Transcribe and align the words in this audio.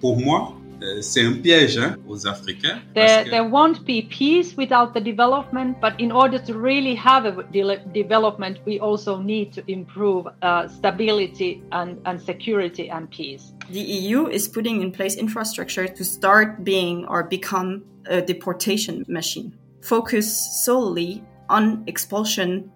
Pour 0.00 0.16
moi, 0.18 0.54
euh, 0.82 1.00
c'est 1.02 1.24
un 1.24 1.32
piège 1.32 1.76
hein, 1.78 1.96
aux 2.06 2.26
Africains. 2.26 2.78
There, 2.94 3.06
parce 3.06 3.24
que- 3.24 3.30
there 3.30 3.48
won't 3.50 3.84
be 3.84 4.02
peace 4.08 4.56
without 4.56 4.94
the 4.94 5.00
development, 5.02 5.76
but 5.80 5.92
in 5.98 6.12
order 6.12 6.38
to 6.38 6.52
really 6.54 6.94
have 6.94 7.26
a 7.26 7.42
de- 7.52 7.80
development, 7.92 8.58
we 8.66 8.78
also 8.78 9.18
need 9.20 9.52
to 9.52 9.62
improve 9.66 10.26
uh, 10.42 10.68
stability 10.68 11.62
and, 11.72 11.96
and 12.04 12.20
security 12.20 12.88
and 12.90 13.08
peace. 13.10 13.52
The 13.72 13.80
EU 13.80 14.28
is 14.28 14.46
putting 14.48 14.80
in 14.82 14.92
place 14.92 15.16
infrastructure 15.16 15.88
to 15.88 16.04
start 16.04 16.62
being 16.64 17.04
or 17.08 17.24
become 17.24 17.82
a 18.08 18.22
deportation 18.22 19.04
machine. 19.08 19.52
Focus 19.82 20.26
solely 20.64 21.22
on 21.48 21.82
expulsion 21.86 22.70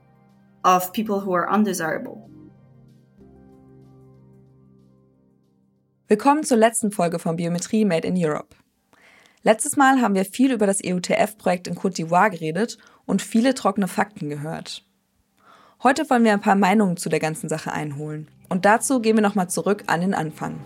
of 0.64 0.92
people 0.92 1.20
who 1.20 1.33
are 1.34 1.48
undesirable. 1.51 2.29
Willkommen 6.12 6.44
zur 6.44 6.58
letzten 6.58 6.92
Folge 6.92 7.18
von 7.18 7.36
Biometrie 7.36 7.86
Made 7.86 8.06
in 8.06 8.22
Europe. 8.22 8.55
Letztes 9.44 9.78
Mal 9.78 10.02
haben 10.02 10.14
wir 10.14 10.27
viel 10.27 10.52
über 10.52 10.66
das 10.66 10.84
EUTF-Projekt 10.84 11.68
in 11.68 11.74
Côte 11.74 11.94
d'Ivoire 11.96 12.28
geredet 12.28 12.77
und 13.06 13.22
viele 13.22 13.55
trockene 13.55 13.88
Fakten 13.88 14.28
gehört. 14.28 14.84
Heute 15.83 16.10
wollen 16.10 16.24
wir 16.24 16.34
ein 16.34 16.42
paar 16.42 16.55
Meinungen 16.55 16.98
zu 16.98 17.08
der 17.08 17.18
ganzen 17.18 17.48
Sache 17.48 17.72
einholen. 17.72 18.28
Und 18.50 18.66
dazu 18.66 19.00
gehen 19.00 19.16
wir 19.16 19.22
nochmal 19.22 19.48
zurück 19.48 19.84
an 19.86 20.02
den 20.02 20.12
Anfang. 20.12 20.60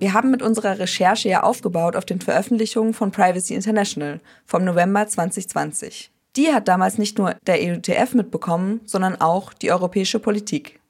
Wir 0.00 0.12
haben 0.12 0.32
mit 0.32 0.42
unserer 0.42 0.80
Recherche 0.80 1.28
ja 1.28 1.44
aufgebaut 1.44 1.94
auf 1.94 2.04
den 2.04 2.20
Veröffentlichungen 2.20 2.92
von 2.92 3.12
Privacy 3.12 3.54
International 3.54 4.20
vom 4.44 4.64
November 4.64 5.06
2020. 5.06 6.10
Die 6.36 6.52
hat 6.52 6.68
damals 6.68 6.98
nicht 6.98 7.18
nur 7.18 7.36
der 7.46 7.60
EUTF 7.60 8.14
mitbekommen, 8.14 8.80
sondern 8.84 9.20
auch 9.20 9.52
die 9.52 9.70
europäische 9.70 10.18
Politik. 10.18 10.80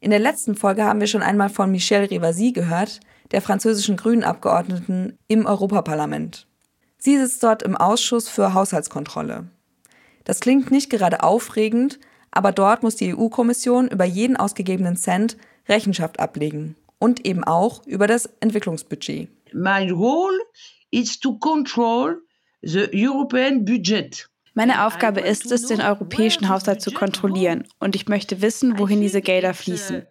In 0.00 0.10
der 0.10 0.18
letzten 0.18 0.54
Folge 0.54 0.84
haben 0.84 1.00
wir 1.00 1.06
schon 1.06 1.22
einmal 1.22 1.48
von 1.48 1.70
Michel 1.70 2.04
Rivasi 2.04 2.52
gehört, 2.52 3.00
der 3.32 3.42
französischen 3.42 3.96
Grünen-Abgeordneten 3.96 5.18
im 5.28 5.46
Europaparlament. 5.46 6.46
Sie 6.98 7.16
sitzt 7.18 7.42
dort 7.42 7.62
im 7.62 7.76
Ausschuss 7.76 8.28
für 8.28 8.54
Haushaltskontrolle. 8.54 9.48
Das 10.24 10.40
klingt 10.40 10.70
nicht 10.70 10.90
gerade 10.90 11.22
aufregend, 11.22 11.98
aber 12.30 12.52
dort 12.52 12.82
muss 12.82 12.96
die 12.96 13.14
EU-Kommission 13.14 13.88
über 13.88 14.04
jeden 14.04 14.36
ausgegebenen 14.36 14.96
Cent 14.96 15.36
Rechenschaft 15.68 16.20
ablegen 16.20 16.76
und 16.98 17.26
eben 17.26 17.44
auch 17.44 17.86
über 17.86 18.06
das 18.06 18.26
Entwicklungsbudget. 18.40 19.28
my 19.52 19.90
role 19.90 20.38
is 20.92 21.18
to 21.18 21.38
control 21.38 22.16
the 22.62 22.88
European 22.92 23.64
budget. 23.64 24.26
Meine 24.54 24.86
Aufgabe 24.86 25.20
ist 25.20 25.50
es, 25.52 25.66
den 25.66 25.80
europäischen 25.80 26.48
Haushalt 26.48 26.82
zu 26.82 26.90
kontrollieren. 26.90 27.64
und 27.78 27.94
ich 27.94 28.08
möchte 28.08 28.42
wissen, 28.42 28.78
wohin 28.78 29.00
diese 29.00 29.20
Gelder 29.20 29.54
fließen. 29.54 30.06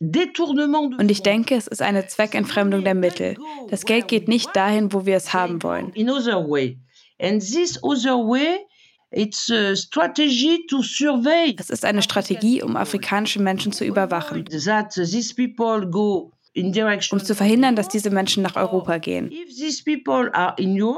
Détournement 0.00 0.90
de 0.90 0.98
Und 0.98 1.10
ich 1.10 1.22
denke, 1.22 1.54
es 1.54 1.66
ist 1.68 1.82
eine 1.82 2.06
Zweckentfremdung 2.06 2.82
der 2.84 2.94
Mittel. 2.94 3.36
Das 3.70 3.84
Geld 3.84 4.08
geht 4.08 4.28
nicht 4.28 4.54
dahin, 4.56 4.92
wo 4.92 5.06
wir 5.06 5.16
es 5.16 5.32
haben 5.32 5.62
wollen. 5.62 5.92
Es 11.58 11.70
ist 11.70 11.84
eine 11.84 12.02
Strategie, 12.02 12.62
um 12.62 12.76
afrikanische 12.76 13.40
Menschen 13.40 13.72
zu 13.72 13.84
überwachen, 13.84 14.44
um 16.54 17.24
zu 17.24 17.34
verhindern, 17.34 17.76
dass 17.76 17.88
diese 17.88 18.10
Menschen 18.10 18.42
nach 18.42 18.56
Europa 18.56 18.98
gehen. 18.98 19.30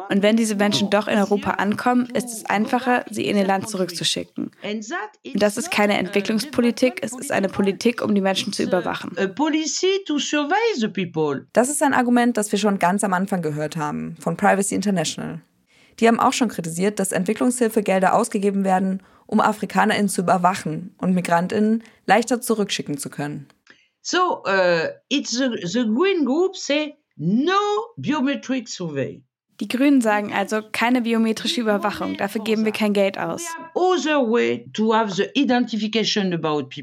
Und 0.08 0.22
wenn 0.22 0.36
diese 0.36 0.56
Menschen 0.56 0.90
doch 0.90 1.06
in 1.06 1.18
Europa 1.18 1.52
ankommen, 1.52 2.06
ist 2.06 2.32
es 2.32 2.44
einfacher, 2.46 3.04
sie 3.10 3.26
in 3.26 3.36
ihr 3.36 3.46
Land 3.46 3.68
zurückzuschicken. 3.68 4.50
Und 4.64 5.42
das 5.42 5.56
ist 5.56 5.70
keine 5.70 5.96
Entwicklungspolitik, 5.98 7.00
es 7.02 7.12
ist 7.12 7.30
eine 7.30 7.48
Politik, 7.48 8.02
um 8.02 8.14
die 8.14 8.20
Menschen 8.20 8.52
zu 8.52 8.64
überwachen. 8.64 9.12
Das 11.52 11.68
ist 11.68 11.82
ein 11.82 11.94
Argument, 11.94 12.36
das 12.36 12.50
wir 12.50 12.58
schon 12.58 12.78
ganz 12.78 13.04
am 13.04 13.12
Anfang 13.12 13.42
gehört 13.42 13.76
haben, 13.76 14.16
von 14.18 14.36
Privacy 14.36 14.74
International. 14.74 15.40
Die 16.00 16.08
haben 16.08 16.18
auch 16.18 16.32
schon 16.32 16.48
kritisiert, 16.48 16.98
dass 16.98 17.12
Entwicklungshilfegelder 17.12 18.14
ausgegeben 18.14 18.64
werden, 18.64 19.02
um 19.26 19.40
AfrikanerInnen 19.40 20.08
zu 20.08 20.22
überwachen 20.22 20.94
und 20.98 21.14
MigrantInnen 21.14 21.84
leichter 22.06 22.40
zurückschicken 22.40 22.98
zu 22.98 23.08
können. 23.10 23.46
So 24.06 24.42
uh, 24.44 24.90
it's 25.08 25.32
the, 25.32 25.48
the 25.72 25.84
green 25.86 26.26
group 26.26 26.56
say 26.56 26.98
no 27.16 27.58
biometric 27.96 28.68
survey. 28.68 29.22
Die 29.60 29.68
Grünen 29.68 30.02
sagen 30.02 30.32
also 30.32 30.60
keine 30.72 31.00
biometrische 31.00 31.60
Überwachung, 31.62 32.16
dafür 32.18 32.42
geben 32.42 32.66
wir 32.66 32.72
kein 32.72 32.92
Geld 32.92 33.16
aus. 33.18 33.42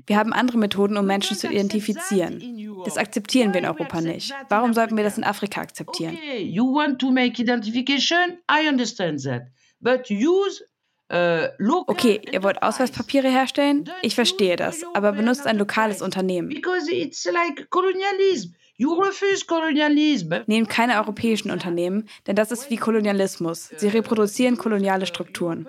Wir 0.07 0.17
haben 0.17 0.33
andere 0.33 0.57
Methoden, 0.57 0.97
um 0.97 1.05
Menschen 1.05 1.37
zu 1.37 1.47
identifizieren. 1.47 2.41
Das 2.85 2.97
akzeptieren 2.97 3.53
wir 3.53 3.59
in 3.59 3.67
Europa 3.67 4.01
nicht. 4.01 4.33
Warum 4.49 4.73
sollten 4.73 4.97
wir 4.97 5.03
das 5.03 5.17
in 5.17 5.23
Afrika 5.23 5.61
akzeptieren? 5.61 6.15
Okay, 6.15 6.41
you 6.41 6.73
want 6.73 6.99
to 6.99 7.11
make 7.11 7.39
identification? 7.39 8.39
I 8.49 8.67
understand 8.67 9.21
that, 9.23 9.43
but 9.79 10.09
use. 10.09 10.63
Okay, 11.11 12.21
ihr 12.31 12.41
wollt 12.41 12.63
Ausweispapiere 12.63 13.29
herstellen? 13.29 13.89
Ich 14.01 14.15
verstehe 14.15 14.55
das, 14.55 14.83
aber 14.93 15.11
benutzt 15.11 15.45
ein 15.45 15.57
lokales 15.57 16.01
Unternehmen. 16.01 16.49
Because 16.49 16.89
it's 16.91 17.25
like 17.25 17.69
colonialism. 17.69 18.53
You 18.77 18.93
refuse 18.93 19.45
colonialism. 19.45 20.33
Nehmt 20.47 20.69
keine 20.69 20.97
europäischen 20.97 21.51
Unternehmen, 21.51 22.09
denn 22.25 22.35
das 22.35 22.51
ist 22.51 22.71
wie 22.71 22.77
Kolonialismus. 22.77 23.69
Sie 23.77 23.89
reproduzieren 23.89 24.57
koloniale 24.57 25.05
Strukturen. 25.05 25.67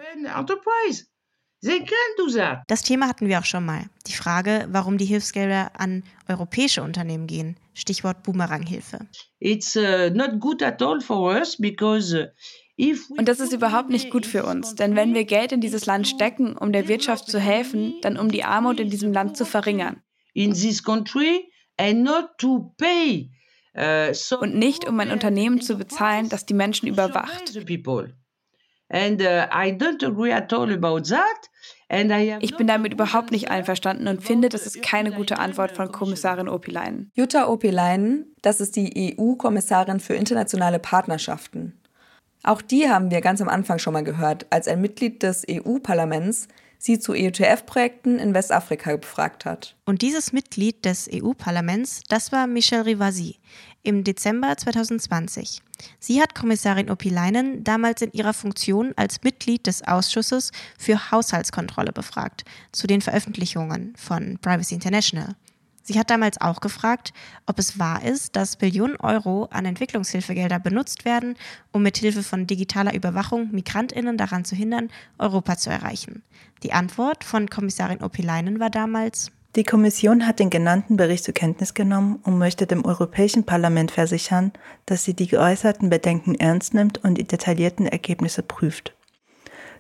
Das 2.69 2.82
Thema 2.82 3.08
hatten 3.08 3.28
wir 3.28 3.38
auch 3.38 3.44
schon 3.44 3.66
mal. 3.66 3.84
Die 4.06 4.14
Frage, 4.14 4.66
warum 4.70 4.97
die 4.97 5.04
Hilfsgelder 5.04 5.72
an 5.78 6.04
europäische 6.26 6.82
Unternehmen 6.82 7.26
gehen. 7.26 7.56
Stichwort 7.75 8.22
Boomeranghilfe. 8.22 9.06
It's 9.38 9.76
uh, 9.76 10.10
not 10.12 10.41
good 10.41 10.62
at 10.62 10.82
all 10.82 11.00
for 11.00 11.34
us 11.38 11.56
because 11.56 12.14
uh, 12.14 12.26
Und 13.16 13.28
das 13.28 13.40
ist 13.40 13.52
überhaupt 13.52 13.90
nicht 13.90 14.10
gut 14.10 14.24
für 14.26 14.44
uns, 14.44 14.74
denn 14.74 14.96
wenn 14.96 15.14
wir 15.14 15.24
Geld 15.24 15.52
in 15.52 15.60
dieses 15.60 15.86
Land 15.86 16.08
stecken, 16.08 16.56
um 16.56 16.72
der 16.72 16.88
Wirtschaft 16.88 17.28
zu 17.28 17.38
helfen, 17.38 17.94
dann 18.02 18.16
um 18.18 18.30
die 18.30 18.44
Armut 18.44 18.80
in 18.80 18.88
diesem 18.90 19.12
Land 19.12 19.36
zu 19.36 19.44
verringern. 19.44 20.02
uh, 23.76 24.36
Und 24.40 24.54
nicht, 24.54 24.88
um 24.88 24.98
ein 25.00 25.10
Unternehmen 25.10 25.60
zu 25.60 25.76
bezahlen, 25.76 26.28
das 26.28 26.46
die 26.46 26.54
Menschen 26.54 26.88
überwacht. 26.88 27.54
uh, 27.54 29.46
Ich 32.40 32.56
bin 32.56 32.66
damit 32.66 32.94
überhaupt 32.94 33.32
nicht 33.32 33.50
einverstanden 33.50 34.08
und 34.08 34.22
finde, 34.22 34.48
das 34.48 34.66
ist 34.66 34.82
keine 34.82 35.12
gute 35.12 35.38
Antwort 35.38 35.72
von 35.72 35.92
Kommissarin 35.92 36.48
Opileinen. 36.48 37.10
Jutta 37.14 37.48
Opileinen, 37.48 38.34
das 38.40 38.60
ist 38.60 38.76
die 38.76 39.16
EU-Kommissarin 39.18 40.00
für 40.00 40.14
internationale 40.14 40.78
Partnerschaften. 40.78 41.81
Auch 42.42 42.62
die 42.62 42.88
haben 42.88 43.10
wir 43.10 43.20
ganz 43.20 43.40
am 43.40 43.48
Anfang 43.48 43.78
schon 43.78 43.92
mal 43.92 44.04
gehört, 44.04 44.46
als 44.50 44.68
ein 44.68 44.80
Mitglied 44.80 45.22
des 45.22 45.44
EU-Parlaments 45.48 46.48
sie 46.78 46.98
zu 46.98 47.12
EUTF-Projekten 47.12 48.18
in 48.18 48.34
Westafrika 48.34 48.96
befragt 48.96 49.44
hat. 49.44 49.76
Und 49.84 50.02
dieses 50.02 50.32
Mitglied 50.32 50.84
des 50.84 51.08
EU-Parlaments, 51.12 52.02
das 52.08 52.32
war 52.32 52.48
Michel 52.48 52.80
Rivasi 52.80 53.36
im 53.84 54.02
Dezember 54.02 54.56
2020. 54.56 55.62
Sie 56.00 56.20
hat 56.20 56.34
Kommissarin 56.34 56.90
Opileinen 56.90 57.62
damals 57.62 58.02
in 58.02 58.12
ihrer 58.12 58.32
Funktion 58.32 58.92
als 58.96 59.22
Mitglied 59.22 59.66
des 59.68 59.86
Ausschusses 59.86 60.50
für 60.76 61.12
Haushaltskontrolle 61.12 61.92
befragt 61.92 62.44
zu 62.72 62.88
den 62.88 63.00
Veröffentlichungen 63.00 63.94
von 63.96 64.38
Privacy 64.40 64.74
International. 64.74 65.36
Sie 65.82 65.99
hat 65.99 66.11
damals 66.11 66.40
auch 66.40 66.61
gefragt, 66.61 67.12
ob 67.46 67.58
es 67.58 67.79
wahr 67.79 68.05
ist, 68.05 68.37
dass 68.37 68.56
Billionen 68.56 68.96
Euro 68.96 69.49
an 69.50 69.64
Entwicklungshilfegelder 69.64 70.61
benutzt 70.61 71.05
werden, 71.05 71.37
um 71.73 71.82
mithilfe 71.82 72.23
von 72.23 72.46
digitaler 72.46 72.94
Überwachung 72.94 73.50
Migrantinnen 73.50 74.17
daran 74.17 74.44
zu 74.44 74.55
hindern, 74.55 74.90
Europa 75.19 75.56
zu 75.56 75.70
erreichen. 75.70 76.23
Die 76.62 76.73
Antwort 76.73 77.25
von 77.25 77.50
Kommissarin 77.50 78.02
Opileinen 78.02 78.61
war 78.61 78.70
damals, 78.70 79.32
die 79.55 79.64
Kommission 79.64 80.26
hat 80.26 80.38
den 80.38 80.49
genannten 80.49 80.96
Bericht 80.96 81.25
zur 81.25 81.34
Kenntnis 81.34 81.75
genommen 81.75 82.19
und 82.23 82.38
möchte 82.38 82.67
dem 82.67 82.87
Europäischen 82.87 83.44
Parlament 83.44 83.90
versichern, 83.90 84.52
dass 84.87 85.05
sie 85.05 85.12
die 85.12 85.26
geäußerten 85.26 85.90
Bedenken 85.90 86.35
ernst 86.35 86.73
nimmt 86.73 87.05
und 87.05 87.19
die 87.19 87.26
detaillierten 87.26 87.87
Ergebnisse 87.87 88.43
prüft. 88.43 88.94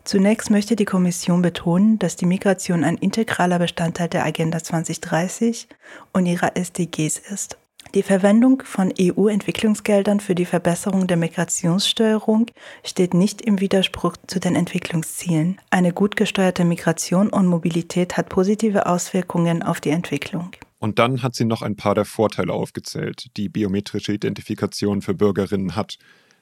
Zunächst 0.04 0.50
möchte 0.50 0.74
die 0.74 0.84
Kommission 0.84 1.42
betonen, 1.42 1.98
dass 1.98 2.16
die 2.16 2.26
Migration 2.26 2.82
ein 2.82 2.96
integraler 2.96 3.58
Bestandteil 3.58 4.08
der 4.08 4.24
Agenda 4.24 4.62
2030 4.62 5.68
und 6.12 6.26
ihrer 6.26 6.56
SDGs 6.56 7.18
ist. 7.18 7.56
Die 7.94 8.02
Verwendung 8.02 8.62
von 8.64 8.92
EU-Entwicklungsgeldern 8.98 10.20
für 10.20 10.34
die 10.34 10.46
Verbesserung 10.46 11.06
der 11.06 11.18
Migrationssteuerung 11.18 12.46
steht 12.84 13.12
nicht 13.12 13.42
im 13.42 13.60
Widerspruch 13.60 14.16
zu 14.26 14.40
den 14.40 14.56
Entwicklungszielen. 14.56 15.60
Eine 15.68 15.92
gut 15.92 16.16
gesteuerte 16.16 16.64
Migration 16.64 17.28
und 17.28 17.46
Mobilität 17.46 18.16
hat 18.16 18.30
positive 18.30 18.86
Auswirkungen 18.86 19.62
auf 19.62 19.80
die 19.80 19.90
Entwicklung. 19.90 20.52
Und 20.78 20.98
dann 20.98 21.22
hat 21.22 21.34
sie 21.34 21.44
noch 21.44 21.60
ein 21.60 21.76
paar 21.76 21.94
der 21.94 22.06
Vorteile 22.06 22.54
aufgezählt, 22.54 23.36
die 23.36 23.48
biometrische 23.48 24.14
Identifikation 24.14 25.02
für 25.02 25.14
Bürgerinnen 25.14 25.76
hat, 25.76 25.98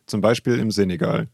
zum 0.06 0.20
Beispiel 0.20 0.58
im 0.58 0.70
Senegal. 0.70 1.28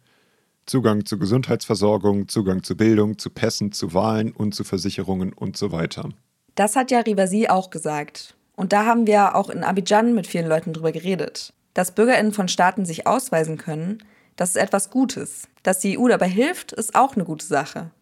Zugang 0.67 1.07
zu 1.07 1.17
Gesundheitsversorgung, 1.17 2.27
Zugang 2.27 2.65
zu 2.65 2.77
Bildung, 2.77 3.19
zu 3.19 3.31
Pässen, 3.31 3.71
zu 3.71 3.95
Wahlen 3.95 4.33
und 4.33 4.53
zu 4.53 4.65
Versicherungen 4.65 5.33
und 5.33 5.57
so 5.57 5.71
weiter. 5.71 6.09
Das 6.57 6.75
hat 6.75 6.91
ja 6.91 7.01
Rivasi 7.01 7.47
auch 7.47 7.71
gesagt. 7.71 8.35
Und 8.57 8.73
da 8.73 8.85
haben 8.85 9.07
wir 9.07 9.37
auch 9.37 9.49
in 9.49 9.63
Abidjan 9.63 10.13
mit 10.13 10.27
vielen 10.27 10.49
Leuten 10.49 10.73
drüber 10.73 10.91
geredet. 10.91 11.53
Dass 11.73 11.95
BürgerInnen 11.95 12.33
von 12.33 12.49
Staaten 12.49 12.85
sich 12.85 13.07
ausweisen 13.07 13.59
können, 13.59 14.03
das 14.35 14.51
ist 14.51 14.57
etwas 14.57 14.91
Gutes. 14.91 15.47
Dass 15.63 15.79
die 15.79 15.99
EU 15.99 16.09
dabei 16.09 16.29
hilft, 16.29 16.73
ist 16.73 16.97
auch 16.97 17.15
eine 17.15 17.25
gute 17.25 17.47
Sache. 17.47 17.93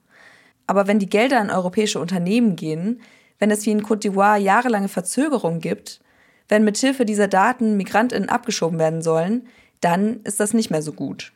Aber 0.67 0.87
wenn 0.87 0.99
die 0.99 1.11
Gelder 1.11 1.41
an 1.41 1.51
europäische 1.51 2.01
Unternehmen 2.01 2.57
gehen, 2.57 3.03
wenn 3.39 3.51
es 3.51 3.67
wie 3.67 3.73
in 3.73 3.83
Côte 3.83 4.09
d'Ivoire 4.09 4.39
jahrelange 4.39 4.89
Verzögerungen 4.89 5.61
gibt, 5.61 6.01
wenn 6.49 6.65
mithilfe 6.65 7.05
dieser 7.05 7.29
Daten 7.29 7.77
MigrantInnen 7.77 8.31
abgeschoben 8.31 8.79
werden 8.79 9.03
sollen, 9.03 9.47
dann 9.83 10.21
ist 10.23 10.41
das 10.41 10.55
nicht 10.55 10.71
mehr 10.71 10.81
so 10.81 10.93
gut. 10.93 11.34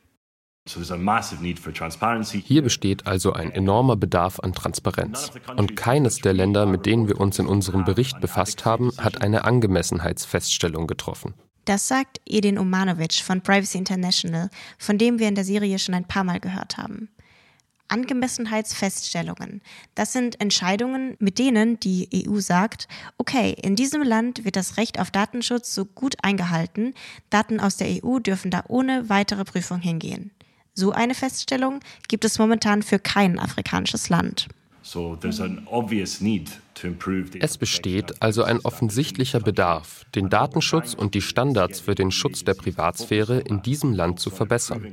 Hier 2.44 2.62
besteht 2.62 3.06
also 3.06 3.32
ein 3.32 3.50
enormer 3.50 3.96
Bedarf 3.96 4.40
an 4.40 4.52
Transparenz. 4.52 5.30
Und 5.56 5.76
keines 5.76 6.18
der 6.18 6.32
Länder, 6.32 6.66
mit 6.66 6.86
denen 6.86 7.08
wir 7.08 7.20
uns 7.20 7.38
in 7.38 7.46
unserem 7.46 7.84
Bericht 7.84 8.20
befasst 8.20 8.64
haben, 8.64 8.92
hat 8.98 9.22
eine 9.22 9.44
Angemessenheitsfeststellung 9.44 10.86
getroffen. 10.86 11.34
Das 11.64 11.86
sagt 11.86 12.20
Edin 12.26 12.58
Umanovic 12.58 13.14
von 13.14 13.42
Privacy 13.42 13.76
International, 13.76 14.48
von 14.78 14.96
dem 14.96 15.18
wir 15.18 15.28
in 15.28 15.34
der 15.34 15.44
Serie 15.44 15.78
schon 15.78 15.94
ein 15.94 16.06
paar 16.06 16.24
Mal 16.24 16.40
gehört 16.40 16.78
haben. 16.78 17.10
Angemessenheitsfeststellungen. 17.88 19.62
Das 19.94 20.12
sind 20.12 20.40
Entscheidungen, 20.40 21.16
mit 21.18 21.38
denen 21.38 21.80
die 21.80 22.26
EU 22.26 22.38
sagt, 22.40 22.88
okay, 23.16 23.54
in 23.62 23.76
diesem 23.76 24.02
Land 24.02 24.44
wird 24.44 24.56
das 24.56 24.76
Recht 24.76 25.00
auf 25.00 25.10
Datenschutz 25.10 25.74
so 25.74 25.84
gut 25.84 26.16
eingehalten, 26.22 26.94
Daten 27.30 27.60
aus 27.60 27.76
der 27.76 28.02
EU 28.04 28.18
dürfen 28.18 28.50
da 28.50 28.64
ohne 28.68 29.08
weitere 29.08 29.44
Prüfung 29.44 29.80
hingehen. 29.80 30.30
So 30.78 30.92
eine 30.92 31.14
Feststellung 31.14 31.80
gibt 32.06 32.24
es 32.24 32.38
momentan 32.38 32.84
für 32.84 33.00
kein 33.00 33.40
afrikanisches 33.40 34.10
Land. 34.10 34.46
Es 37.40 37.58
besteht 37.58 38.22
also 38.22 38.42
ein 38.42 38.60
offensichtlicher 38.60 39.40
Bedarf, 39.40 40.04
den 40.14 40.28
Datenschutz 40.28 40.94
und 40.94 41.14
die 41.14 41.22
Standards 41.22 41.80
für 41.80 41.94
den 41.94 42.10
Schutz 42.10 42.44
der 42.44 42.54
Privatsphäre 42.54 43.40
in 43.40 43.62
diesem 43.62 43.92
Land 43.92 44.20
zu 44.20 44.30
verbessern. 44.30 44.86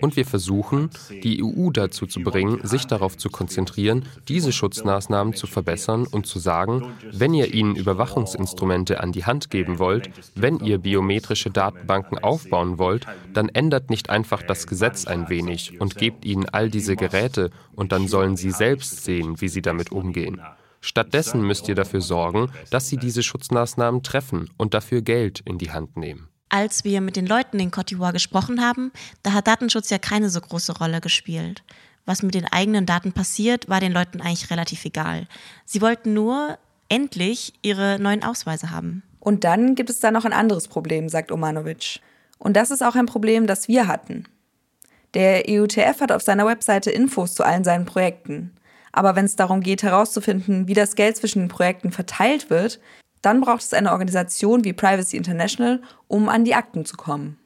Und 0.00 0.16
wir 0.16 0.24
versuchen, 0.24 0.90
die 1.10 1.42
EU 1.42 1.70
dazu 1.70 2.06
zu 2.06 2.20
bringen, 2.20 2.60
sich 2.62 2.86
darauf 2.86 3.16
zu 3.16 3.30
konzentrieren, 3.30 4.04
diese 4.28 4.52
Schutzmaßnahmen 4.52 5.34
zu 5.34 5.46
verbessern 5.46 6.06
und 6.06 6.26
zu 6.26 6.38
sagen, 6.38 6.94
wenn 7.10 7.34
ihr 7.34 7.52
ihnen 7.52 7.76
Überwachungsinstrumente 7.76 9.00
an 9.00 9.12
die 9.12 9.24
Hand 9.24 9.50
geben 9.50 9.78
wollt, 9.78 10.10
wenn 10.34 10.60
ihr 10.60 10.78
biometrische 10.78 11.50
Datenbanken 11.50 12.18
aufbauen 12.18 12.78
wollt, 12.78 13.06
dann 13.32 13.48
ändert 13.48 13.90
nicht 13.90 14.10
einfach 14.10 14.42
das 14.42 14.66
Gesetz 14.66 15.06
ein 15.06 15.28
wenig 15.28 15.80
und 15.80 15.96
gebt 15.96 16.24
ihnen 16.24 16.48
all 16.48 16.70
diese 16.70 16.96
Geräte 16.96 17.50
und 17.74 17.92
dann 17.92 18.08
sollen 18.08 18.36
sie 18.36 18.50
selbst 18.50 19.04
sehen, 19.04 19.40
wie 19.40 19.48
sie 19.48 19.62
damit 19.62 19.92
umgehen. 19.92 20.40
Stattdessen 20.80 21.42
müsst 21.42 21.68
ihr 21.68 21.74
dafür 21.74 22.00
sorgen, 22.00 22.50
dass 22.70 22.88
sie 22.88 22.96
diese 22.96 23.22
Schutzmaßnahmen 23.22 24.02
treffen 24.02 24.50
und 24.56 24.74
dafür 24.74 25.02
Geld 25.02 25.40
in 25.40 25.58
die 25.58 25.72
Hand 25.72 25.96
nehmen. 25.96 26.28
Als 26.50 26.84
wir 26.84 27.00
mit 27.00 27.16
den 27.16 27.26
Leuten 27.26 27.58
in 27.58 27.70
Cote 27.70 27.94
d'Ivoire 27.94 28.12
gesprochen 28.12 28.62
haben, 28.62 28.90
da 29.22 29.32
hat 29.32 29.46
Datenschutz 29.46 29.90
ja 29.90 29.98
keine 29.98 30.30
so 30.30 30.40
große 30.40 30.78
Rolle 30.78 31.00
gespielt. 31.00 31.62
Was 32.06 32.22
mit 32.22 32.34
den 32.34 32.46
eigenen 32.46 32.86
Daten 32.86 33.12
passiert, 33.12 33.68
war 33.68 33.80
den 33.80 33.92
Leuten 33.92 34.22
eigentlich 34.22 34.50
relativ 34.50 34.84
egal. 34.86 35.26
Sie 35.66 35.82
wollten 35.82 36.14
nur 36.14 36.58
endlich 36.88 37.52
ihre 37.60 37.98
neuen 37.98 38.24
Ausweise 38.24 38.70
haben. 38.70 39.02
Und 39.20 39.44
dann 39.44 39.74
gibt 39.74 39.90
es 39.90 40.00
da 40.00 40.10
noch 40.10 40.24
ein 40.24 40.32
anderes 40.32 40.68
Problem, 40.68 41.10
sagt 41.10 41.30
Omanovic. 41.30 42.00
Und 42.38 42.56
das 42.56 42.70
ist 42.70 42.82
auch 42.82 42.94
ein 42.94 43.04
Problem, 43.04 43.46
das 43.46 43.68
wir 43.68 43.88
hatten. 43.88 44.24
Der 45.14 45.44
EUTF 45.48 46.00
hat 46.00 46.12
auf 46.12 46.22
seiner 46.22 46.46
Webseite 46.46 46.90
Infos 46.90 47.34
zu 47.34 47.44
allen 47.44 47.64
seinen 47.64 47.84
Projekten. 47.84 48.52
Aber 48.92 49.16
wenn 49.16 49.24
es 49.24 49.36
darum 49.36 49.60
geht, 49.60 49.82
herauszufinden, 49.82 50.68
wie 50.68 50.74
das 50.74 50.94
Geld 50.94 51.16
zwischen 51.16 51.40
den 51.40 51.48
Projekten 51.48 51.92
verteilt 51.92 52.50
wird, 52.50 52.80
dann 53.22 53.40
braucht 53.40 53.62
es 53.62 53.74
eine 53.74 53.92
Organisation 53.92 54.64
wie 54.64 54.72
Privacy 54.72 55.16
International, 55.16 55.82
um 56.06 56.28
an 56.28 56.44
die 56.44 56.54
Akten 56.54 56.84
zu 56.84 56.96
kommen. 56.96 57.38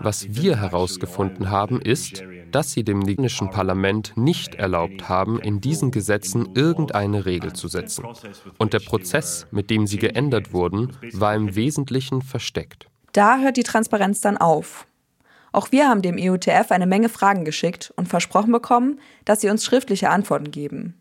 Was 0.00 0.26
wir 0.34 0.60
herausgefunden 0.60 1.50
haben, 1.50 1.80
ist, 1.80 2.22
dass 2.50 2.72
sie 2.72 2.84
dem 2.84 2.98
nigerischen 2.98 3.50
Parlament 3.50 4.12
nicht 4.16 4.56
erlaubt 4.56 5.08
haben, 5.08 5.40
in 5.40 5.60
diesen 5.60 5.90
Gesetzen 5.90 6.50
irgendeine 6.54 7.24
Regel 7.24 7.52
zu 7.54 7.68
setzen. 7.68 8.04
Und 8.58 8.72
der 8.74 8.80
Prozess, 8.80 9.46
mit 9.52 9.70
dem 9.70 9.86
sie 9.86 9.98
geändert 9.98 10.52
wurden, 10.52 10.92
war 11.12 11.34
im 11.34 11.54
Wesentlichen 11.54 12.20
versteckt. 12.20 12.88
Da 13.12 13.38
hört 13.38 13.56
die 13.56 13.62
Transparenz 13.62 14.20
dann 14.20 14.36
auf. 14.36 14.86
Auch 15.52 15.70
wir 15.70 15.88
haben 15.88 16.02
dem 16.02 16.16
EUTF 16.18 16.70
eine 16.70 16.86
Menge 16.86 17.08
Fragen 17.08 17.44
geschickt 17.44 17.92
und 17.96 18.08
versprochen 18.08 18.52
bekommen, 18.52 18.98
dass 19.24 19.42
sie 19.42 19.50
uns 19.50 19.64
schriftliche 19.64 20.10
Antworten 20.10 20.50
geben. 20.50 20.94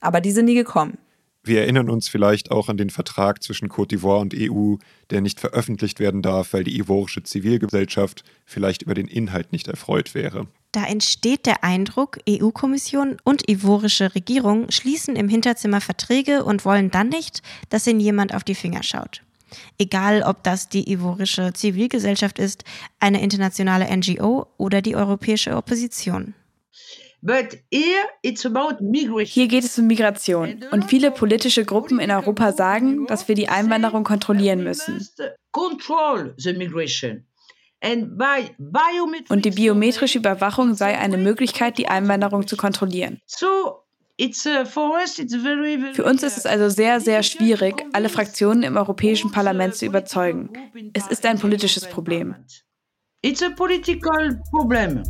Aber 0.00 0.20
die 0.20 0.32
sind 0.32 0.44
nie 0.44 0.54
gekommen. 0.54 0.98
Wir 1.46 1.60
erinnern 1.60 1.90
uns 1.90 2.08
vielleicht 2.08 2.50
auch 2.50 2.70
an 2.70 2.78
den 2.78 2.88
Vertrag 2.88 3.42
zwischen 3.42 3.68
Côte 3.68 3.90
d'Ivoire 3.90 4.20
und 4.20 4.34
EU, 4.34 4.76
der 5.10 5.20
nicht 5.20 5.40
veröffentlicht 5.40 6.00
werden 6.00 6.22
darf, 6.22 6.54
weil 6.54 6.64
die 6.64 6.78
ivorische 6.78 7.22
Zivilgesellschaft 7.22 8.24
vielleicht 8.46 8.80
über 8.80 8.94
den 8.94 9.08
Inhalt 9.08 9.52
nicht 9.52 9.68
erfreut 9.68 10.14
wäre. 10.14 10.46
Da 10.72 10.86
entsteht 10.86 11.44
der 11.44 11.62
Eindruck, 11.62 12.18
EU-Kommission 12.28 13.18
und 13.24 13.48
ivorische 13.48 14.14
Regierung 14.14 14.70
schließen 14.70 15.16
im 15.16 15.28
Hinterzimmer 15.28 15.82
Verträge 15.82 16.44
und 16.44 16.64
wollen 16.64 16.90
dann 16.90 17.10
nicht, 17.10 17.42
dass 17.68 17.86
ihnen 17.86 18.00
jemand 18.00 18.34
auf 18.34 18.42
die 18.42 18.54
Finger 18.54 18.82
schaut. 18.82 19.22
Egal, 19.78 20.22
ob 20.22 20.42
das 20.42 20.68
die 20.68 20.90
ivorische 20.92 21.52
Zivilgesellschaft 21.52 22.38
ist, 22.38 22.64
eine 23.00 23.22
internationale 23.22 23.86
NGO 23.96 24.46
oder 24.56 24.82
die 24.82 24.96
europäische 24.96 25.56
Opposition. 25.56 26.34
Hier 29.24 29.48
geht 29.48 29.64
es 29.64 29.78
um 29.78 29.86
Migration. 29.86 30.62
Und 30.70 30.84
viele 30.84 31.10
politische 31.10 31.64
Gruppen 31.64 31.98
in 31.98 32.10
Europa 32.10 32.52
sagen, 32.52 33.06
dass 33.06 33.28
wir 33.28 33.34
die 33.34 33.48
Einwanderung 33.48 34.04
kontrollieren 34.04 34.62
müssen. 34.62 35.00
Und 39.28 39.44
die 39.44 39.50
biometrische 39.50 40.18
Überwachung 40.18 40.74
sei 40.74 40.98
eine 40.98 41.16
Möglichkeit, 41.16 41.78
die 41.78 41.88
Einwanderung 41.88 42.46
zu 42.46 42.56
kontrollieren. 42.56 43.20
Für 44.16 46.04
uns 46.04 46.22
ist 46.22 46.38
es 46.38 46.46
also 46.46 46.68
sehr, 46.68 47.00
sehr 47.00 47.24
schwierig, 47.24 47.84
alle 47.92 48.08
Fraktionen 48.08 48.62
im 48.62 48.76
Europäischen 48.76 49.32
Parlament 49.32 49.74
zu 49.74 49.86
überzeugen. 49.86 50.50
Es 50.92 51.08
ist 51.08 51.26
ein 51.26 51.40
politisches 51.40 51.88
Problem. 51.88 52.36
It's 53.22 53.42
a 53.42 53.50
political 53.50 54.40
problem. 54.52 55.02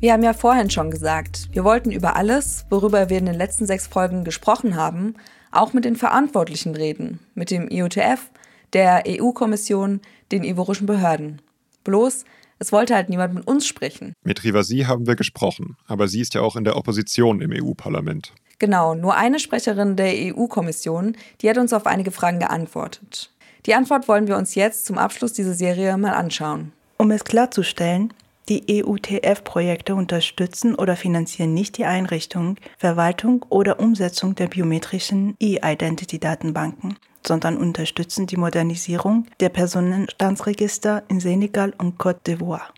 Wir 0.00 0.12
haben 0.12 0.24
ja 0.24 0.32
vorhin 0.32 0.68
schon 0.68 0.90
gesagt, 0.90 1.48
wir 1.52 1.62
wollten 1.62 1.92
über 1.92 2.16
alles, 2.16 2.66
worüber 2.70 3.08
wir 3.08 3.18
in 3.18 3.26
den 3.26 3.36
letzten 3.36 3.66
sechs 3.66 3.86
Folgen 3.86 4.24
gesprochen 4.24 4.74
haben, 4.74 5.14
auch 5.52 5.72
mit 5.72 5.84
den 5.84 5.94
Verantwortlichen 5.94 6.74
reden, 6.74 7.20
mit 7.34 7.52
dem 7.52 7.68
IOTF, 7.68 8.30
der 8.72 9.04
EU-Kommission, 9.06 10.00
den 10.32 10.44
ivorischen 10.44 10.86
Behörden. 10.86 11.40
Bloß, 11.84 12.24
es 12.58 12.72
wollte 12.72 12.94
halt 12.94 13.08
niemand 13.08 13.34
mit 13.34 13.46
uns 13.46 13.66
sprechen. 13.66 14.14
Mit 14.24 14.42
Rivasi 14.44 14.84
haben 14.86 15.06
wir 15.06 15.16
gesprochen, 15.16 15.76
aber 15.86 16.08
sie 16.08 16.20
ist 16.20 16.34
ja 16.34 16.40
auch 16.40 16.56
in 16.56 16.64
der 16.64 16.76
Opposition 16.76 17.40
im 17.40 17.52
EU-Parlament. 17.52 18.32
Genau, 18.58 18.94
nur 18.94 19.14
eine 19.16 19.38
Sprecherin 19.38 19.96
der 19.96 20.12
EU-Kommission, 20.34 21.16
die 21.40 21.50
hat 21.50 21.58
uns 21.58 21.72
auf 21.72 21.86
einige 21.86 22.10
Fragen 22.10 22.38
geantwortet. 22.38 23.30
Die 23.66 23.74
Antwort 23.74 24.08
wollen 24.08 24.28
wir 24.28 24.36
uns 24.36 24.54
jetzt 24.54 24.86
zum 24.86 24.96
Abschluss 24.96 25.34
dieser 25.34 25.52
Serie 25.52 25.98
mal 25.98 26.14
anschauen. 26.14 26.72
Um 26.96 27.10
es 27.10 27.24
klarzustellen, 27.24 28.14
die 28.48 28.82
EUTF-Projekte 28.82 29.94
unterstützen 29.94 30.74
oder 30.74 30.96
finanzieren 30.96 31.52
nicht 31.52 31.76
die 31.76 31.84
Einrichtung, 31.84 32.56
Verwaltung 32.78 33.44
oder 33.48 33.80
Umsetzung 33.80 34.34
der 34.36 34.46
biometrischen 34.46 35.36
E-Identity-Datenbanken, 35.40 36.96
sondern 37.26 37.56
unterstützen 37.56 38.26
die 38.26 38.36
Modernisierung 38.36 39.26
der 39.40 39.48
Personenstandsregister 39.48 41.02
in 41.08 41.20
Senegal 41.20 41.74
und 41.78 41.98
Côte 41.98 42.24
d'Ivoire. 42.26 42.70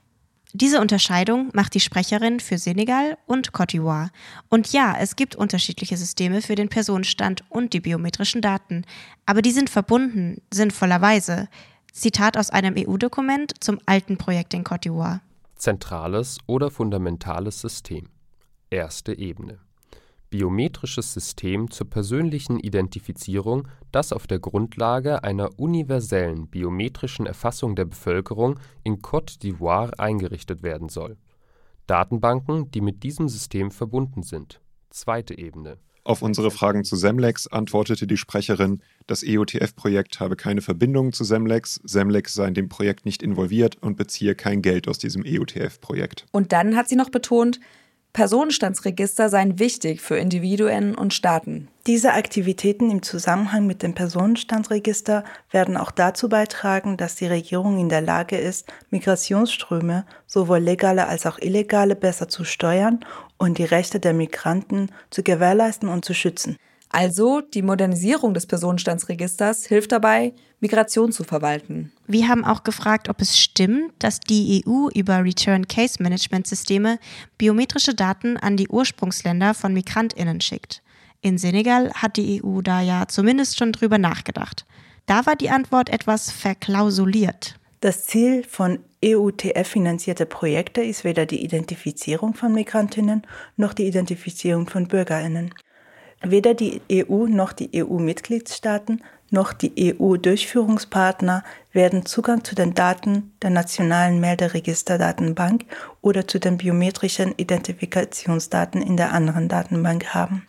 Diese 0.54 0.80
Unterscheidung 0.80 1.50
macht 1.52 1.74
die 1.74 1.80
Sprecherin 1.80 2.40
für 2.40 2.56
Senegal 2.56 3.18
und 3.26 3.52
Côte 3.52 3.76
d'Ivoire. 3.76 4.08
Und 4.48 4.72
ja, 4.72 4.96
es 4.98 5.14
gibt 5.14 5.36
unterschiedliche 5.36 5.96
Systeme 5.98 6.40
für 6.40 6.54
den 6.54 6.70
Personenstand 6.70 7.44
und 7.50 7.74
die 7.74 7.80
biometrischen 7.80 8.40
Daten, 8.40 8.84
aber 9.26 9.42
die 9.42 9.52
sind 9.52 9.68
verbunden, 9.68 10.40
sinnvollerweise. 10.52 11.48
Zitat 11.92 12.36
aus 12.38 12.50
einem 12.50 12.74
EU-Dokument 12.78 13.52
zum 13.62 13.78
alten 13.84 14.16
Projekt 14.16 14.54
in 14.54 14.64
Côte 14.64 14.84
d'Ivoire. 14.84 15.20
Zentrales 15.56 16.38
oder 16.46 16.70
fundamentales 16.70 17.60
System. 17.60 18.08
Erste 18.70 19.18
Ebene. 19.18 19.58
Biometrisches 20.30 21.14
System 21.14 21.70
zur 21.70 21.88
persönlichen 21.88 22.58
Identifizierung, 22.58 23.68
das 23.92 24.12
auf 24.12 24.26
der 24.26 24.38
Grundlage 24.38 25.24
einer 25.24 25.58
universellen 25.58 26.48
biometrischen 26.48 27.26
Erfassung 27.26 27.76
der 27.76 27.86
Bevölkerung 27.86 28.60
in 28.84 29.00
Côte 29.00 29.40
d'Ivoire 29.40 29.98
eingerichtet 29.98 30.62
werden 30.62 30.88
soll. 30.88 31.16
Datenbanken, 31.86 32.70
die 32.70 32.82
mit 32.82 33.02
diesem 33.02 33.28
System 33.28 33.70
verbunden 33.70 34.22
sind. 34.22 34.60
Zweite 34.90 35.36
Ebene. 35.36 35.78
Auf 36.04 36.22
unsere 36.22 36.50
Fragen 36.50 36.84
zu 36.84 36.96
Semlex 36.96 37.46
antwortete 37.48 38.06
die 38.06 38.16
Sprecherin, 38.16 38.80
das 39.06 39.22
EOTF-Projekt 39.22 40.20
habe 40.20 40.36
keine 40.36 40.62
Verbindung 40.62 41.12
zu 41.12 41.22
Semlex, 41.22 41.80
Semlex 41.84 42.32
sei 42.32 42.48
in 42.48 42.54
dem 42.54 42.70
Projekt 42.70 43.04
nicht 43.04 43.22
involviert 43.22 43.76
und 43.82 43.98
beziehe 43.98 44.34
kein 44.34 44.62
Geld 44.62 44.88
aus 44.88 44.98
diesem 44.98 45.22
EOTF-Projekt. 45.26 46.24
Und 46.32 46.52
dann 46.52 46.76
hat 46.76 46.88
sie 46.88 46.96
noch 46.96 47.10
betont, 47.10 47.60
Personenstandsregister 48.12 49.28
seien 49.28 49.58
wichtig 49.58 50.00
für 50.00 50.16
Individuen 50.16 50.94
und 50.94 51.14
Staaten. 51.14 51.68
Diese 51.86 52.14
Aktivitäten 52.14 52.90
im 52.90 53.02
Zusammenhang 53.02 53.66
mit 53.66 53.82
dem 53.82 53.94
Personenstandsregister 53.94 55.24
werden 55.50 55.76
auch 55.76 55.90
dazu 55.90 56.28
beitragen, 56.28 56.96
dass 56.96 57.14
die 57.14 57.26
Regierung 57.26 57.78
in 57.78 57.88
der 57.88 58.00
Lage 58.00 58.36
ist, 58.36 58.70
Migrationsströme, 58.90 60.04
sowohl 60.26 60.58
legale 60.58 61.06
als 61.06 61.26
auch 61.26 61.38
illegale, 61.38 61.94
besser 61.96 62.28
zu 62.28 62.44
steuern 62.44 63.00
und 63.36 63.58
die 63.58 63.64
Rechte 63.64 64.00
der 64.00 64.14
Migranten 64.14 64.90
zu 65.10 65.22
gewährleisten 65.22 65.88
und 65.88 66.04
zu 66.04 66.12
schützen. 66.12 66.56
Also 66.90 67.42
die 67.42 67.62
Modernisierung 67.62 68.32
des 68.34 68.46
Personenstandsregisters 68.46 69.66
hilft 69.66 69.92
dabei, 69.92 70.32
Migration 70.60 71.12
zu 71.12 71.22
verwalten. 71.22 71.92
Wir 72.06 72.28
haben 72.28 72.44
auch 72.44 72.64
gefragt, 72.64 73.08
ob 73.08 73.20
es 73.20 73.38
stimmt, 73.38 73.92
dass 73.98 74.20
die 74.20 74.64
EU 74.66 74.88
über 74.94 75.22
Return 75.22 75.68
Case 75.68 76.02
Management 76.02 76.46
Systeme 76.46 76.98
biometrische 77.36 77.94
Daten 77.94 78.36
an 78.36 78.56
die 78.56 78.68
Ursprungsländer 78.68 79.54
von 79.54 79.72
Migrantinnen 79.72 80.40
schickt. 80.40 80.82
In 81.20 81.36
Senegal 81.36 81.92
hat 81.94 82.16
die 82.16 82.42
EU 82.42 82.60
da 82.62 82.80
ja 82.80 83.06
zumindest 83.08 83.58
schon 83.58 83.72
drüber 83.72 83.98
nachgedacht. 83.98 84.64
Da 85.06 85.26
war 85.26 85.36
die 85.36 85.50
Antwort 85.50 85.90
etwas 85.90 86.30
verklausuliert. 86.30 87.56
Das 87.80 88.06
Ziel 88.06 88.44
von 88.44 88.80
EUTF-finanzierte 89.04 90.26
Projekte 90.26 90.82
ist 90.82 91.04
weder 91.04 91.26
die 91.26 91.44
Identifizierung 91.44 92.34
von 92.34 92.52
Migrantinnen 92.52 93.22
noch 93.56 93.72
die 93.72 93.86
Identifizierung 93.86 94.68
von 94.68 94.88
Bürgerinnen. 94.88 95.54
Weder 96.22 96.54
die 96.54 96.80
EU 96.92 97.26
noch 97.26 97.52
die 97.52 97.70
EU-Mitgliedstaaten 97.74 99.02
noch 99.30 99.52
die 99.52 99.94
EU-Durchführungspartner 99.94 101.44
werden 101.72 102.06
Zugang 102.06 102.44
zu 102.44 102.54
den 102.54 102.74
Daten 102.74 103.32
der 103.42 103.50
nationalen 103.50 104.20
Melderegisterdatenbank 104.20 105.66
oder 106.00 106.26
zu 106.26 106.40
den 106.40 106.56
biometrischen 106.56 107.34
Identifikationsdaten 107.36 108.80
in 108.80 108.96
der 108.96 109.12
anderen 109.12 109.48
Datenbank 109.48 110.14
haben. 110.14 110.46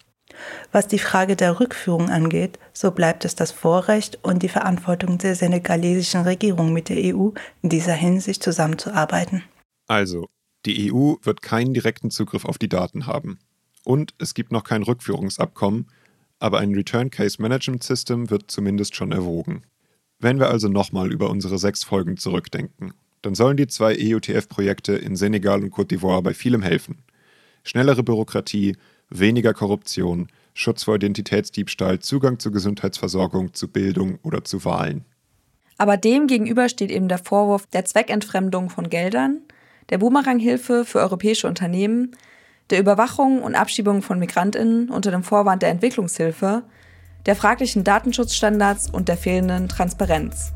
Was 0.72 0.88
die 0.88 1.00
Frage 1.00 1.36
der 1.36 1.60
Rückführung 1.60 2.10
angeht, 2.10 2.58
so 2.72 2.92
bleibt 2.92 3.26
es 3.26 3.36
das 3.36 3.52
Vorrecht 3.52 4.20
und 4.24 4.44
die 4.44 4.50
Verantwortung 4.50 5.18
der 5.18 5.36
senegalesischen 5.36 6.22
Regierung 6.22 6.72
mit 6.72 6.88
der 6.88 7.14
EU 7.14 7.32
in 7.62 7.70
dieser 7.70 7.94
Hinsicht 7.94 8.42
zusammenzuarbeiten. 8.42 9.44
Also, 9.88 10.30
die 10.66 10.94
EU 10.94 11.16
wird 11.22 11.42
keinen 11.42 11.74
direkten 11.74 12.12
Zugriff 12.12 12.46
auf 12.46 12.58
die 12.58 12.70
Daten 12.70 13.08
haben. 13.08 13.40
Und 13.86 14.14
es 14.18 14.34
gibt 14.34 14.52
noch 14.52 14.64
kein 14.64 14.84
Rückführungsabkommen, 14.84 15.88
aber 16.40 16.60
ein 16.60 16.74
Return 16.74 17.10
Case 17.10 17.42
Management 17.42 17.84
System 17.84 18.30
wird 18.30 18.50
zumindest 18.52 18.96
schon 18.96 19.12
erwogen. 19.12 19.64
Wenn 20.20 20.40
wir 20.40 20.50
also 20.50 20.68
nochmal 20.68 21.12
über 21.12 21.30
unsere 21.30 21.58
sechs 21.58 21.84
Folgen 21.84 22.18
zurückdenken, 22.18 22.94
dann 23.22 23.36
sollen 23.36 23.58
die 23.58 23.68
zwei 23.68 23.96
EUTF-Projekte 23.98 24.94
in 24.94 25.16
Senegal 25.16 25.64
und 25.64 25.74
Côte 25.74 25.90
d'Ivoire 25.90 26.22
bei 26.22 26.34
vielem 26.34 26.62
helfen. 26.62 27.04
Schnellere 27.64 28.04
Bürokratie, 28.04 28.78
weniger 29.10 29.54
Korruption, 29.54 30.28
Schutz 30.54 30.84
vor 30.84 30.96
Identitätsdiebstahl, 30.96 32.00
Zugang 32.00 32.40
zur 32.40 32.52
Gesundheitsversorgung, 32.52 33.54
zu 33.54 33.68
Bildung 33.68 34.20
oder 34.24 34.44
zu 34.44 34.64
Wahlen. 34.66 35.06
Aber 35.78 35.96
dem 35.96 36.28
gegenüber 36.28 36.68
steht 36.68 36.92
eben 36.92 37.08
der 37.08 37.18
Vorwurf 37.18 37.66
der 37.68 37.86
Zweckentfremdung 37.86 38.70
von 38.70 38.90
Geldern, 38.90 39.42
der 39.90 39.98
Boomeranghilfe 39.98 40.84
für 40.86 41.00
europäische 41.00 41.48
Unternehmen, 41.48 42.16
der 42.70 42.80
Überwachung 42.80 43.42
und 43.42 43.56
Abschiebung 43.56 44.02
von 44.02 44.20
Migrantinnen 44.20 44.90
unter 44.90 45.12
dem 45.12 45.24
Vorwand 45.24 45.62
der 45.62 45.70
Entwicklungshilfe, 45.70 46.64
der 47.26 47.36
fraglichen 47.36 47.84
Datenschutzstandards 47.84 48.90
und 48.90 49.08
der 49.08 49.18
fehlenden 49.18 49.68
Transparenz. 49.68 50.54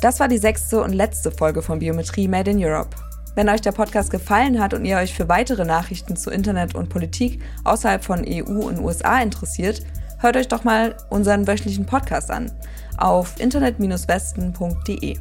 Das 0.00 0.20
war 0.20 0.28
die 0.28 0.38
sechste 0.38 0.82
und 0.82 0.92
letzte 0.92 1.30
Folge 1.30 1.62
von 1.62 1.78
Biometrie 1.78 2.28
Made 2.28 2.50
in 2.50 2.62
Europe. 2.62 2.96
Wenn 3.34 3.48
euch 3.48 3.60
der 3.60 3.72
Podcast 3.72 4.10
gefallen 4.10 4.60
hat 4.60 4.72
und 4.72 4.84
ihr 4.84 4.96
euch 4.96 5.14
für 5.14 5.28
weitere 5.28 5.64
Nachrichten 5.64 6.16
zu 6.16 6.30
Internet 6.30 6.74
und 6.74 6.88
Politik 6.88 7.42
außerhalb 7.64 8.04
von 8.04 8.24
EU 8.26 8.66
und 8.66 8.78
USA 8.78 9.20
interessiert, 9.20 9.82
hört 10.18 10.36
euch 10.36 10.48
doch 10.48 10.64
mal 10.64 10.96
unseren 11.10 11.46
wöchentlichen 11.46 11.86
Podcast 11.86 12.30
an 12.30 12.50
auf 12.98 13.38
internet-westen.de. 13.38 15.18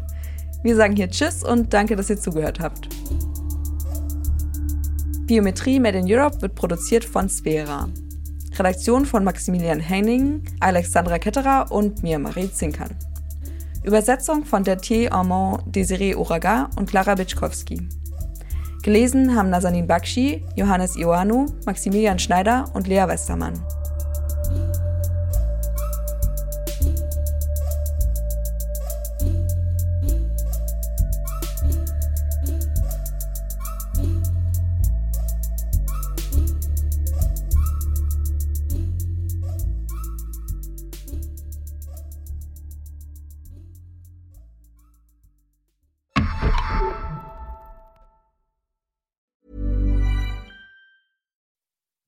Wir 0.66 0.76
sagen 0.76 0.96
hier 0.96 1.12
Tschüss 1.12 1.44
und 1.44 1.72
danke, 1.76 1.96
dass 1.96 2.10
ihr 2.10 2.20
zugehört 2.20 2.60
habt. 2.60 2.90
Biometrie 5.28 5.80
Made 5.80 6.00
in 6.00 6.12
Europe 6.12 6.42
wird 6.42 6.56
produziert 6.56 7.06
von 7.06 7.30
Sphera. 7.30 7.88
Redaktion 8.58 9.06
von 9.06 9.24
Maximilian 9.24 9.80
Henning, 9.80 10.44
Alexandra 10.62 11.20
Ketterer 11.20 11.72
und 11.72 12.02
mir, 12.02 12.18
Marie 12.18 12.52
Zinkern. 12.52 12.90
Übersetzung 13.84 14.44
von 14.44 14.64
Dertier 14.64 15.14
Armand 15.14 15.62
Desiree 15.68 16.16
Uraga 16.16 16.72
und 16.78 16.90
Clara 16.90 17.14
Bitschkowski. 17.14 17.88
Gelesen 18.82 19.36
haben 19.36 19.52
Nazanin 19.52 19.86
Bakshi, 19.86 20.44
Johannes 20.56 20.98
Ioannou, 20.98 21.46
Maximilian 21.68 22.18
Schneider 22.18 22.72
und 22.74 22.88
Lea 22.88 23.08
Westermann. 23.08 23.62